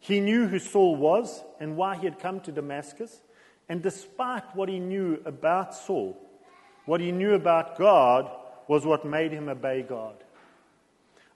He 0.00 0.20
knew 0.20 0.46
who 0.46 0.58
Saul 0.58 0.96
was 0.96 1.42
and 1.60 1.76
why 1.76 1.96
he 1.96 2.04
had 2.04 2.18
come 2.18 2.40
to 2.40 2.52
Damascus. 2.52 3.22
And 3.68 3.82
despite 3.82 4.54
what 4.54 4.68
he 4.68 4.78
knew 4.78 5.22
about 5.24 5.74
Saul, 5.74 6.18
what 6.86 7.00
he 7.00 7.12
knew 7.12 7.34
about 7.34 7.78
God 7.78 8.30
was 8.66 8.84
what 8.84 9.04
made 9.04 9.32
him 9.32 9.48
obey 9.48 9.82
God 9.82 10.16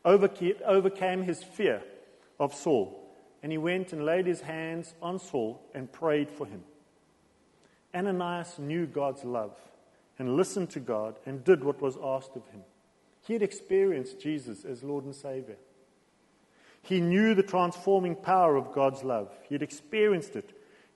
overcame 0.05 1.23
his 1.23 1.43
fear 1.43 1.83
of 2.41 2.55
Saul, 2.55 2.99
and 3.43 3.53
he 3.53 3.59
went 3.59 3.93
and 3.93 4.05
laid 4.05 4.27
his 4.27 4.41
hands 4.41 4.95
on 5.01 5.19
Saul 5.19 5.61
and 5.75 5.91
prayed 5.91 6.31
for 6.31 6.47
him. 6.47 6.65
Ananias 7.95 8.59
knew 8.59 8.87
God's 8.87 9.25
love 9.25 9.57
and 10.19 10.37
listened 10.37 10.71
to 10.71 10.81
God 10.81 11.19
and 11.27 11.45
did 11.45 11.65
what 11.65 11.81
was 11.81 11.97
asked 12.03 12.37
of 12.37 12.47
him. 12.49 12.63
He 13.27 13.33
had 13.35 13.43
experienced 13.43 14.21
Jesus 14.21 14.65
as 14.65 14.83
Lord 14.83 15.05
and 15.05 15.15
Savior. 15.15 15.57
He 16.83 17.01
knew 17.01 17.35
the 17.35 17.43
transforming 17.43 18.17
power 18.17 18.57
of 18.57 18.73
God's 18.73 19.05
love. 19.05 19.31
He 19.49 19.55
had 19.55 19.63
experienced 19.63 20.35
it 20.35 20.51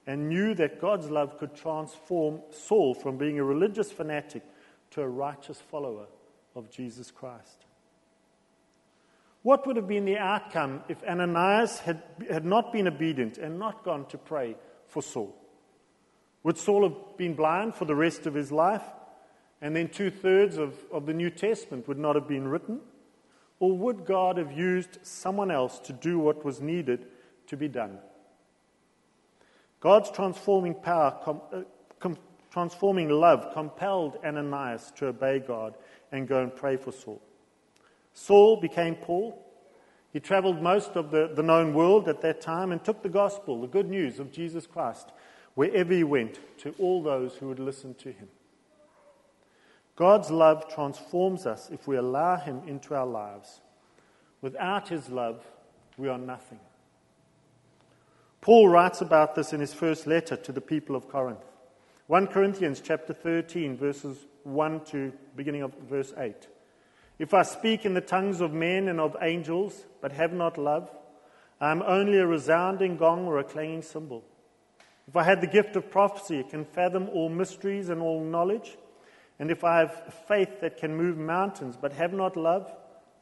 and 0.05 0.29
knew 0.29 0.53
that 0.55 0.81
God's 0.81 1.09
love 1.09 1.37
could 1.37 1.55
transform 1.55 2.41
Saul 2.51 2.93
from 2.93 3.17
being 3.17 3.39
a 3.39 3.43
religious 3.43 3.91
fanatic 3.91 4.43
to 4.91 5.01
a 5.01 5.07
righteous 5.07 5.59
follower 5.59 6.07
of 6.55 6.69
Jesus 6.69 7.11
Christ. 7.11 7.65
What 9.43 9.65
would 9.65 9.77
have 9.77 9.87
been 9.87 10.05
the 10.05 10.17
outcome 10.17 10.81
if 10.89 11.01
Ananias 11.03 11.79
had, 11.79 12.03
had 12.29 12.43
not 12.43 12.73
been 12.73 12.87
obedient 12.87 13.37
and 13.37 13.59
not 13.59 13.83
gone 13.83 14.05
to 14.07 14.17
pray 14.17 14.55
for 14.87 15.01
Saul? 15.01 15.35
Would 16.47 16.57
Saul 16.57 16.83
have 16.83 17.17
been 17.17 17.33
blind 17.33 17.75
for 17.75 17.83
the 17.83 17.93
rest 17.93 18.25
of 18.25 18.33
his 18.33 18.53
life? 18.53 18.85
And 19.61 19.75
then 19.75 19.89
two 19.89 20.09
thirds 20.09 20.55
of, 20.55 20.75
of 20.93 21.05
the 21.05 21.13
New 21.13 21.29
Testament 21.29 21.89
would 21.89 21.99
not 21.99 22.15
have 22.15 22.25
been 22.25 22.47
written? 22.47 22.79
Or 23.59 23.77
would 23.77 24.05
God 24.05 24.37
have 24.37 24.53
used 24.53 24.97
someone 25.05 25.51
else 25.51 25.77
to 25.79 25.91
do 25.91 26.19
what 26.19 26.45
was 26.45 26.61
needed 26.61 27.05
to 27.47 27.57
be 27.57 27.67
done? 27.67 27.97
God's 29.81 30.09
transforming 30.09 30.73
power, 30.73 31.19
com, 31.21 31.41
uh, 31.51 31.63
com, 31.99 32.17
transforming 32.49 33.09
love 33.09 33.53
compelled 33.53 34.17
Ananias 34.23 34.93
to 34.95 35.07
obey 35.07 35.39
God 35.39 35.75
and 36.13 36.29
go 36.29 36.43
and 36.43 36.55
pray 36.55 36.77
for 36.77 36.93
Saul. 36.93 37.21
Saul 38.13 38.61
became 38.61 38.95
Paul. 38.95 39.45
He 40.13 40.21
traveled 40.21 40.61
most 40.61 40.91
of 40.91 41.11
the, 41.11 41.29
the 41.35 41.43
known 41.43 41.73
world 41.73 42.07
at 42.07 42.21
that 42.21 42.39
time 42.39 42.71
and 42.71 42.81
took 42.81 43.03
the 43.03 43.09
gospel, 43.09 43.59
the 43.59 43.67
good 43.67 43.89
news 43.89 44.17
of 44.17 44.31
Jesus 44.31 44.65
Christ, 44.65 45.11
wherever 45.57 45.91
he 45.91 46.03
went, 46.03 46.39
to 46.59 46.71
all 46.77 47.01
those 47.01 47.33
who 47.33 47.47
would 47.47 47.57
listen 47.57 47.95
to 47.95 48.11
him. 48.11 48.27
God's 49.95 50.29
love 50.29 50.71
transforms 50.71 51.47
us 51.47 51.71
if 51.71 51.87
we 51.87 51.97
allow 51.97 52.35
him 52.35 52.61
into 52.67 52.93
our 52.93 53.07
lives. 53.07 53.61
Without 54.39 54.89
his 54.89 55.09
love, 55.09 55.43
we 55.97 56.09
are 56.09 56.19
nothing. 56.19 56.59
Paul 58.39 58.69
writes 58.69 59.01
about 59.01 59.33
this 59.33 59.51
in 59.51 59.59
his 59.59 59.73
first 59.73 60.05
letter 60.05 60.35
to 60.35 60.51
the 60.51 60.61
people 60.61 60.95
of 60.95 61.09
Corinth. 61.09 61.43
1 62.05 62.27
Corinthians 62.27 62.79
chapter 62.79 63.11
13 63.11 63.77
verses 63.77 64.27
1 64.43 64.85
to 64.91 65.11
beginning 65.35 65.63
of 65.63 65.73
verse 65.89 66.13
8. 66.15 66.35
If 67.17 67.33
I 67.33 67.41
speak 67.41 67.83
in 67.83 67.95
the 67.95 68.01
tongues 68.01 68.41
of 68.41 68.53
men 68.53 68.87
and 68.87 68.99
of 68.99 69.17
angels, 69.21 69.85
but 70.01 70.11
have 70.11 70.33
not 70.33 70.59
love, 70.59 70.91
I 71.59 71.71
am 71.71 71.81
only 71.81 72.19
a 72.19 72.27
resounding 72.27 72.97
gong 72.97 73.25
or 73.25 73.39
a 73.39 73.43
clanging 73.43 73.81
cymbal. 73.81 74.23
If 75.07 75.15
I 75.15 75.23
had 75.23 75.41
the 75.41 75.47
gift 75.47 75.75
of 75.75 75.89
prophecy, 75.89 76.39
it 76.39 76.49
can 76.49 76.65
fathom 76.65 77.09
all 77.09 77.29
mysteries 77.29 77.89
and 77.89 78.01
all 78.01 78.23
knowledge, 78.23 78.77
and 79.39 79.51
if 79.51 79.63
I 79.63 79.79
have 79.79 80.13
faith 80.27 80.59
that 80.61 80.77
can 80.77 80.95
move 80.95 81.17
mountains, 81.17 81.77
but 81.79 81.93
have 81.93 82.13
not 82.13 82.35
love, 82.35 82.73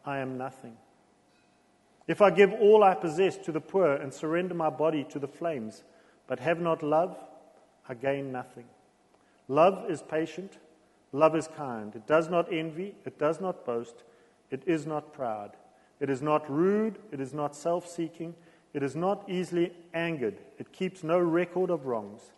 I 0.05 0.19
am 0.19 0.37
nothing. 0.37 0.77
If 2.07 2.21
I 2.21 2.29
give 2.29 2.53
all 2.53 2.83
I 2.83 2.93
possess 2.95 3.37
to 3.37 3.51
the 3.51 3.61
poor 3.61 3.93
and 3.93 4.13
surrender 4.13 4.53
my 4.53 4.69
body 4.69 5.03
to 5.05 5.19
the 5.19 5.27
flames, 5.27 5.83
but 6.27 6.39
have 6.39 6.59
not 6.59 6.83
love, 6.83 7.17
I 7.87 7.93
gain 7.95 8.31
nothing. 8.31 8.65
Love 9.47 9.89
is 9.89 10.01
patient. 10.01 10.57
Love 11.11 11.35
is 11.35 11.47
kind. 11.47 11.95
It 11.95 12.07
does 12.07 12.29
not 12.29 12.51
envy. 12.51 12.95
It 13.05 13.19
does 13.19 13.39
not 13.39 13.65
boast. 13.65 14.03
It 14.51 14.63
is 14.65 14.85
not 14.85 15.13
proud. 15.13 15.51
It 15.99 16.09
is 16.09 16.21
not 16.21 16.49
rude. 16.49 16.99
It 17.11 17.19
is 17.19 17.33
not 17.33 17.55
self 17.55 17.87
seeking. 17.87 18.35
It 18.75 18.83
is 18.83 18.93
not 18.93 19.23
easily 19.29 19.71
angered. 19.93 20.37
It 20.57 20.73
keeps 20.73 21.01
no 21.01 21.17
record 21.17 21.69
of 21.69 21.85
wrongs. 21.85 22.33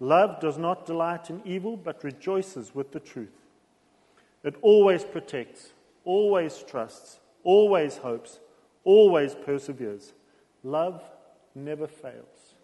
Love 0.00 0.38
does 0.38 0.58
not 0.58 0.84
delight 0.84 1.30
in 1.30 1.40
evil, 1.46 1.78
but 1.78 2.04
rejoices 2.04 2.74
with 2.74 2.92
the 2.92 3.00
truth. 3.00 3.32
It 4.44 4.54
always 4.60 5.02
protects, 5.02 5.72
always 6.04 6.58
trusts, 6.58 7.20
always 7.42 7.96
hopes, 7.96 8.38
always 8.84 9.34
perseveres. 9.34 10.12
Love 10.62 11.02
never 11.54 11.86
fails. 11.86 12.54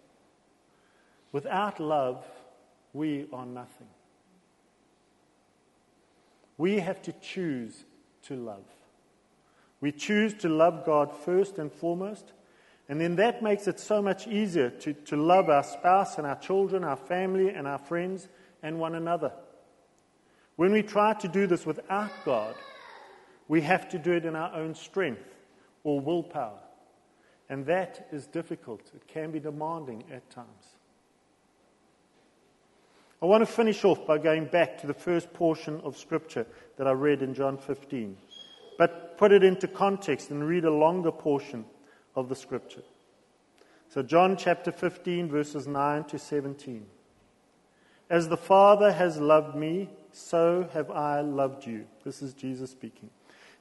Without 1.31 1.79
love, 1.79 2.23
we 2.93 3.25
are 3.33 3.47
nothing. 3.47 3.87
We 6.59 6.77
have 6.77 7.01
to 7.01 7.11
choose 7.13 7.85
to 8.27 8.35
love. 8.35 8.65
We 9.81 9.91
choose 9.91 10.35
to 10.35 10.47
love 10.47 10.85
God 10.85 11.11
first 11.11 11.57
and 11.57 11.71
foremost, 11.71 12.31
and 12.87 13.01
then 13.01 13.15
that 13.15 13.41
makes 13.41 13.67
it 13.67 13.79
so 13.79 14.01
much 14.01 14.27
easier 14.27 14.69
to, 14.69 14.93
to 14.93 15.15
love 15.15 15.49
our 15.49 15.63
spouse 15.63 16.17
and 16.17 16.27
our 16.27 16.35
children, 16.35 16.83
our 16.83 16.95
family 16.95 17.49
and 17.49 17.67
our 17.67 17.79
friends, 17.79 18.27
and 18.61 18.79
one 18.79 18.95
another. 18.95 19.31
When 20.55 20.71
we 20.71 20.83
try 20.83 21.13
to 21.13 21.27
do 21.27 21.47
this 21.47 21.65
without 21.65 22.11
God, 22.23 22.55
we 23.47 23.61
have 23.61 23.89
to 23.89 23.99
do 23.99 24.13
it 24.13 24.25
in 24.25 24.35
our 24.35 24.53
own 24.53 24.75
strength 24.75 25.35
or 25.83 25.99
willpower. 25.99 26.59
And 27.49 27.65
that 27.65 28.07
is 28.11 28.27
difficult. 28.27 28.81
It 28.95 29.07
can 29.07 29.31
be 29.31 29.39
demanding 29.39 30.03
at 30.11 30.29
times. 30.29 30.75
I 33.21 33.25
want 33.25 33.41
to 33.41 33.51
finish 33.51 33.83
off 33.83 34.05
by 34.05 34.17
going 34.17 34.45
back 34.45 34.79
to 34.81 34.87
the 34.87 34.93
first 34.93 35.33
portion 35.33 35.79
of 35.81 35.97
Scripture 35.97 36.45
that 36.77 36.85
I 36.85 36.91
read 36.91 37.21
in 37.21 37.33
John 37.33 37.57
15, 37.57 38.15
but 38.77 39.17
put 39.17 39.31
it 39.31 39.43
into 39.43 39.67
context 39.67 40.29
and 40.29 40.47
read 40.47 40.65
a 40.65 40.71
longer 40.71 41.11
portion 41.11 41.65
of 42.15 42.29
the 42.29 42.35
Scripture. 42.35 42.83
So, 43.89 44.01
John 44.01 44.37
chapter 44.37 44.71
15, 44.71 45.29
verses 45.29 45.67
9 45.67 46.05
to 46.05 46.19
17. 46.19 46.85
As 48.09 48.27
the 48.27 48.37
Father 48.37 48.91
has 48.91 49.17
loved 49.17 49.55
me, 49.55 49.89
so 50.11 50.69
have 50.73 50.91
I 50.91 51.21
loved 51.21 51.65
you. 51.65 51.85
This 52.03 52.21
is 52.21 52.33
Jesus 52.33 52.71
speaking. 52.71 53.09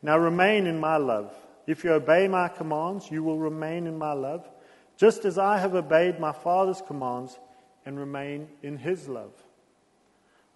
Now 0.02 0.18
remain 0.18 0.66
in 0.66 0.78
my 0.78 0.96
love. 0.96 1.34
If 1.66 1.82
you 1.82 1.92
obey 1.92 2.28
my 2.28 2.48
commands, 2.48 3.10
you 3.10 3.22
will 3.22 3.38
remain 3.38 3.86
in 3.86 3.96
my 3.96 4.12
love, 4.12 4.48
just 4.96 5.24
as 5.24 5.38
I 5.38 5.58
have 5.58 5.74
obeyed 5.74 6.20
my 6.20 6.32
Father's 6.32 6.82
commands 6.86 7.38
and 7.86 7.98
remain 7.98 8.48
in 8.62 8.76
his 8.76 9.08
love. 9.08 9.32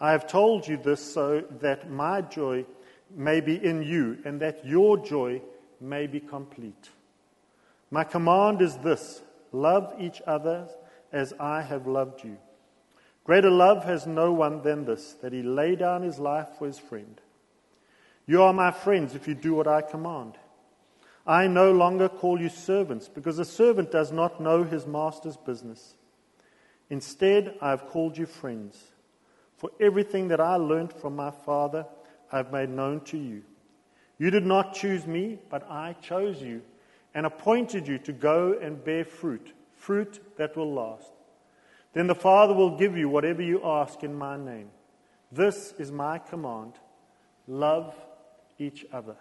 I 0.00 0.12
have 0.12 0.26
told 0.26 0.68
you 0.68 0.76
this 0.76 1.00
so 1.12 1.42
that 1.60 1.90
my 1.90 2.20
joy 2.20 2.64
may 3.14 3.40
be 3.40 3.56
in 3.56 3.82
you 3.82 4.18
and 4.24 4.40
that 4.40 4.64
your 4.64 4.98
joy 4.98 5.40
may 5.80 6.06
be 6.06 6.20
complete. 6.20 6.90
My 7.90 8.04
command 8.04 8.60
is 8.60 8.76
this 8.78 9.22
love 9.52 9.94
each 9.98 10.20
other 10.26 10.68
as 11.12 11.32
I 11.40 11.62
have 11.62 11.86
loved 11.86 12.22
you. 12.22 12.36
Greater 13.24 13.50
love 13.50 13.84
has 13.84 14.06
no 14.06 14.32
one 14.32 14.62
than 14.62 14.84
this, 14.84 15.14
that 15.22 15.32
he 15.32 15.42
lay 15.42 15.76
down 15.76 16.02
his 16.02 16.18
life 16.18 16.48
for 16.58 16.66
his 16.66 16.78
friend. 16.78 17.20
You 18.26 18.42
are 18.42 18.52
my 18.52 18.70
friends 18.70 19.14
if 19.14 19.28
you 19.28 19.34
do 19.34 19.54
what 19.54 19.66
I 19.66 19.82
command. 19.82 20.34
I 21.26 21.46
no 21.46 21.72
longer 21.72 22.08
call 22.08 22.40
you 22.40 22.48
servants, 22.48 23.08
because 23.08 23.38
a 23.38 23.44
servant 23.44 23.90
does 23.90 24.12
not 24.12 24.40
know 24.40 24.64
his 24.64 24.86
master's 24.86 25.36
business. 25.36 25.94
Instead, 26.90 27.54
I 27.60 27.70
have 27.70 27.86
called 27.86 28.16
you 28.16 28.24
friends. 28.24 28.82
For 29.56 29.70
everything 29.78 30.28
that 30.28 30.40
I 30.40 30.56
learned 30.56 30.92
from 30.92 31.16
my 31.16 31.30
Father, 31.30 31.86
I 32.32 32.38
have 32.38 32.52
made 32.52 32.70
known 32.70 33.00
to 33.06 33.18
you. 33.18 33.42
You 34.18 34.30
did 34.30 34.46
not 34.46 34.74
choose 34.74 35.06
me, 35.06 35.38
but 35.50 35.70
I 35.70 35.94
chose 36.00 36.40
you 36.40 36.62
and 37.14 37.26
appointed 37.26 37.88
you 37.88 37.98
to 37.98 38.12
go 38.12 38.58
and 38.60 38.84
bear 38.84 39.04
fruit, 39.04 39.52
fruit 39.74 40.20
that 40.36 40.56
will 40.56 40.72
last. 40.72 41.10
Then 41.92 42.06
the 42.06 42.14
Father 42.14 42.54
will 42.54 42.76
give 42.76 42.96
you 42.96 43.08
whatever 43.08 43.42
you 43.42 43.60
ask 43.64 44.02
in 44.02 44.14
my 44.14 44.36
name. 44.36 44.70
This 45.32 45.74
is 45.78 45.90
my 45.90 46.18
command 46.18 46.74
love 47.46 47.94
each 48.58 48.84
other. 48.92 49.16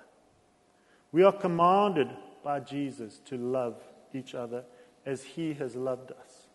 We 1.11 1.23
are 1.23 1.31
commanded 1.31 2.09
by 2.43 2.59
Jesus 2.59 3.19
to 3.25 3.37
love 3.37 3.81
each 4.13 4.35
other 4.35 4.65
as 5.05 5.23
he 5.23 5.53
has 5.53 5.75
loved 5.75 6.11
us. 6.11 6.47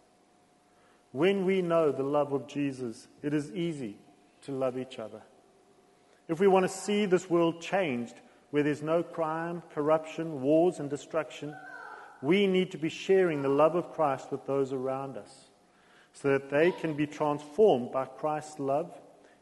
When 1.12 1.45
we 1.45 1.62
know 1.62 1.93
the 1.93 2.03
love 2.03 2.33
of 2.33 2.47
Jesus, 2.47 3.09
it 3.23 3.35
is 3.35 3.51
easy 3.53 3.97
to 4.43 4.53
love 4.53 4.79
each 4.79 4.99
other. 4.99 5.23
If 6.29 6.41
we 6.41 6.47
want 6.47 6.65
to 6.65 6.69
see 6.69 7.07
this 7.07 7.29
world 7.29 7.61
changed, 7.61 8.15
where 8.52 8.62
there's 8.62 8.82
no 8.82 9.02
crime, 9.02 9.62
corruption, 9.75 10.42
wars, 10.42 10.78
and 10.78 10.90
destruction, 10.90 11.56
we 12.21 12.47
need 12.47 12.71
to 12.71 12.78
be 12.78 12.90
sharing 12.90 13.40
the 13.40 13.49
love 13.49 13.75
of 13.75 13.92
Christ 13.94 14.30
with 14.30 14.47
those 14.47 14.75
around 14.75 15.16
us 15.16 15.49
so 16.12 16.28
that 16.28 16.50
they 16.50 16.71
can 16.71 16.94
be 16.94 17.06
transformed 17.06 17.90
by 17.90 18.04
Christ's 18.04 18.61
love 18.61 18.90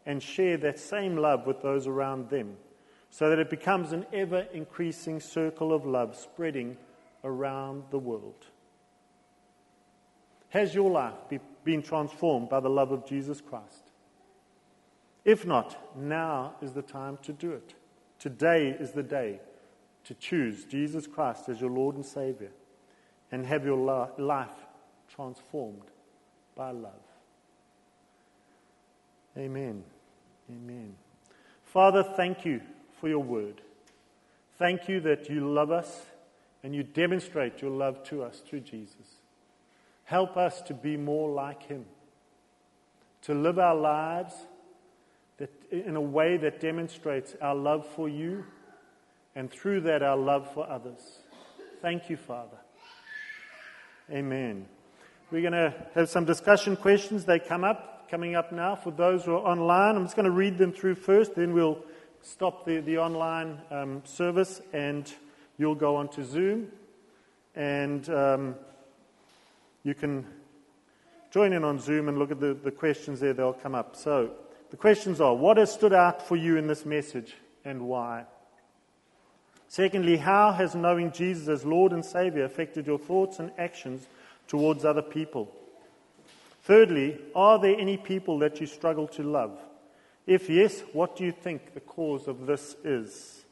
and 0.06 0.22
share 0.22 0.56
that 0.58 0.78
same 0.78 1.16
love 1.16 1.44
with 1.44 1.60
those 1.60 1.88
around 1.88 2.30
them, 2.30 2.56
so 3.10 3.28
that 3.28 3.40
it 3.40 3.50
becomes 3.50 3.90
an 3.90 4.06
ever 4.12 4.46
increasing 4.52 5.18
circle 5.18 5.72
of 5.72 5.84
love 5.84 6.16
spreading 6.16 6.76
around 7.24 7.82
the 7.90 7.98
world. 7.98 8.46
Has 10.50 10.72
your 10.72 10.88
life 10.88 11.14
be, 11.28 11.40
been 11.64 11.82
transformed 11.82 12.48
by 12.48 12.60
the 12.60 12.70
love 12.70 12.92
of 12.92 13.04
Jesus 13.06 13.40
Christ? 13.40 13.90
If 15.24 15.44
not, 15.44 15.76
now 15.98 16.54
is 16.62 16.74
the 16.74 16.82
time 16.82 17.18
to 17.22 17.32
do 17.32 17.50
it. 17.50 17.74
Today 18.20 18.76
is 18.78 18.92
the 18.92 19.02
day 19.02 19.40
to 20.04 20.14
choose 20.14 20.64
Jesus 20.64 21.06
Christ 21.06 21.48
as 21.48 21.60
your 21.60 21.70
Lord 21.70 21.96
and 21.96 22.04
Savior 22.04 22.50
and 23.32 23.46
have 23.46 23.64
your 23.64 24.10
life 24.18 24.66
transformed 25.08 25.90
by 26.54 26.70
love. 26.70 26.92
Amen. 29.38 29.82
Amen. 30.50 30.94
Father, 31.64 32.02
thank 32.02 32.44
you 32.44 32.60
for 33.00 33.08
your 33.08 33.22
word. 33.22 33.62
Thank 34.58 34.86
you 34.86 35.00
that 35.00 35.30
you 35.30 35.50
love 35.50 35.70
us 35.70 36.04
and 36.62 36.74
you 36.74 36.82
demonstrate 36.82 37.62
your 37.62 37.70
love 37.70 38.02
to 38.04 38.22
us 38.22 38.42
through 38.46 38.60
Jesus. 38.60 39.22
Help 40.04 40.36
us 40.36 40.60
to 40.62 40.74
be 40.74 40.98
more 40.98 41.30
like 41.30 41.62
him, 41.68 41.86
to 43.22 43.32
live 43.32 43.58
our 43.58 43.76
lives 43.76 44.34
that, 45.40 45.50
in 45.72 45.96
a 45.96 46.00
way 46.00 46.36
that 46.36 46.60
demonstrates 46.60 47.34
our 47.40 47.54
love 47.54 47.86
for 47.96 48.08
you 48.08 48.44
and 49.34 49.50
through 49.50 49.80
that 49.80 50.02
our 50.02 50.16
love 50.16 50.52
for 50.52 50.68
others. 50.68 51.00
Thank 51.80 52.10
you, 52.10 52.18
Father. 52.18 52.58
Amen. 54.12 54.66
We're 55.30 55.40
going 55.40 55.54
to 55.54 55.74
have 55.94 56.10
some 56.10 56.26
discussion 56.26 56.76
questions. 56.76 57.24
They 57.24 57.38
come 57.38 57.64
up, 57.64 58.10
coming 58.10 58.36
up 58.36 58.52
now 58.52 58.76
for 58.76 58.90
those 58.90 59.24
who 59.24 59.32
are 59.32 59.46
online. 59.46 59.96
I'm 59.96 60.04
just 60.04 60.14
going 60.14 60.24
to 60.24 60.30
read 60.30 60.58
them 60.58 60.72
through 60.72 60.96
first, 60.96 61.34
then 61.34 61.54
we'll 61.54 61.82
stop 62.20 62.66
the, 62.66 62.80
the 62.80 62.98
online 62.98 63.58
um, 63.70 64.02
service 64.04 64.60
and 64.74 65.10
you'll 65.56 65.74
go 65.74 65.96
on 65.96 66.08
to 66.08 66.24
Zoom 66.24 66.68
and 67.54 68.08
um, 68.10 68.54
you 69.84 69.94
can 69.94 70.26
join 71.30 71.54
in 71.54 71.64
on 71.64 71.78
Zoom 71.78 72.08
and 72.08 72.18
look 72.18 72.30
at 72.30 72.40
the, 72.40 72.52
the 72.52 72.70
questions 72.70 73.20
there, 73.20 73.32
they'll 73.32 73.54
come 73.54 73.74
up. 73.74 73.96
So 73.96 74.32
the 74.70 74.76
questions 74.76 75.20
are 75.20 75.34
what 75.34 75.56
has 75.56 75.72
stood 75.72 75.92
out 75.92 76.26
for 76.26 76.36
you 76.36 76.56
in 76.56 76.66
this 76.66 76.84
message 76.84 77.34
and 77.64 77.82
why? 77.82 78.24
Secondly, 79.68 80.16
how 80.16 80.52
has 80.52 80.74
knowing 80.74 81.12
Jesus 81.12 81.48
as 81.48 81.64
Lord 81.64 81.92
and 81.92 82.04
Savior 82.04 82.44
affected 82.44 82.86
your 82.86 82.98
thoughts 82.98 83.38
and 83.38 83.52
actions? 83.56 84.06
towards 84.50 84.84
other 84.84 85.00
people? 85.00 85.48
Thirdly, 86.64 87.16
are 87.36 87.58
there 87.60 87.76
any 87.78 87.96
people 87.96 88.40
that 88.40 88.60
you 88.60 88.66
struggle 88.66 89.06
to 89.08 89.22
love? 89.22 89.56
If 90.26 90.50
yes, 90.50 90.82
what 90.92 91.16
do 91.16 91.24
you 91.24 91.30
think 91.30 91.72
the 91.72 91.80
cause 91.80 92.26
of 92.26 92.46
this 92.46 92.74
is? 92.82 93.44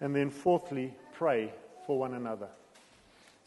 And 0.00 0.14
then, 0.14 0.30
fourthly, 0.30 0.94
pray 1.14 1.52
for 1.86 1.96
one 1.96 2.14
another. 2.14 2.48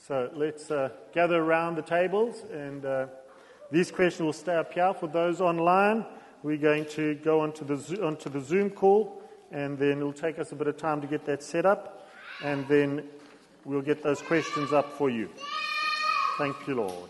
So 0.07 0.31
let's 0.33 0.71
uh, 0.71 0.89
gather 1.13 1.43
around 1.43 1.75
the 1.75 1.81
tables, 1.81 2.43
and 2.49 2.85
uh, 2.85 3.07
these 3.69 3.91
questions 3.91 4.25
will 4.25 4.33
stay 4.33 4.55
up 4.55 4.73
here. 4.73 4.93
For 4.93 5.07
those 5.07 5.41
online, 5.41 6.05
we're 6.43 6.57
going 6.57 6.85
to 6.85 7.15
go 7.15 7.39
onto 7.39 7.65
the, 7.65 8.05
onto 8.05 8.29
the 8.29 8.41
Zoom 8.41 8.69
call, 8.69 9.21
and 9.51 9.77
then 9.77 9.97
it'll 9.97 10.13
take 10.13 10.37
us 10.39 10.51
a 10.51 10.55
bit 10.55 10.67
of 10.67 10.77
time 10.77 11.01
to 11.01 11.07
get 11.07 11.25
that 11.25 11.41
set 11.41 11.65
up, 11.65 12.07
and 12.43 12.67
then 12.67 13.03
we'll 13.65 13.81
get 13.81 14.03
those 14.03 14.21
questions 14.21 14.73
up 14.73 14.91
for 14.93 15.09
you. 15.09 15.29
Thank 16.37 16.55
you, 16.67 16.75
Lord. 16.75 17.09